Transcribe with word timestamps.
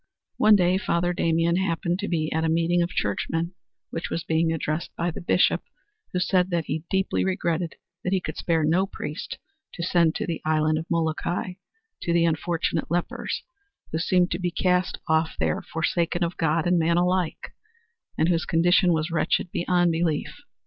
One 0.37 0.55
day 0.55 0.79
Father 0.79 1.13
Damien 1.13 1.57
happened 1.57 1.99
to 1.99 2.07
be 2.07 2.31
at 2.33 2.43
a 2.43 2.49
meeting 2.49 2.81
of 2.81 2.89
churchmen 2.89 3.53
which 3.91 4.09
was 4.09 4.23
being 4.23 4.51
addressed 4.51 4.89
by 4.95 5.11
the 5.11 5.21
Bishop 5.21 5.61
who 6.11 6.17
said 6.19 6.49
that 6.49 6.65
he 6.65 6.85
deeply 6.89 7.23
regretted 7.23 7.75
that 8.03 8.11
he 8.11 8.19
could 8.19 8.35
spare 8.35 8.63
no 8.63 8.87
priest 8.87 9.37
to 9.75 9.83
send 9.83 10.15
to 10.15 10.25
the 10.25 10.41
Island 10.43 10.79
of 10.79 10.87
Molokai 10.89 11.53
to 12.01 12.13
the 12.13 12.25
unfortunate 12.25 12.89
lepers, 12.89 13.43
who 13.91 13.99
seemed 13.99 14.31
to 14.31 14.39
be 14.39 14.49
cast 14.49 14.97
off 15.07 15.35
there 15.39 15.61
forsaken 15.61 16.23
of 16.23 16.35
God 16.35 16.65
and 16.65 16.79
man 16.79 16.97
alike 16.97 17.51
and 18.17 18.27
whose 18.27 18.45
condition 18.45 18.93
was 18.93 19.11
wretched 19.11 19.51
beyond 19.51 19.91
belief. 19.91 20.35